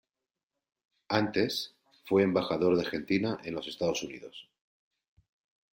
Antes, 1.09 1.75
fue 2.05 2.23
embajador 2.23 2.75
de 2.75 2.81
Argentina 2.87 3.37
en 3.43 3.53
los 3.53 3.67
Estados 3.67 4.01
Unidos. 4.01 4.49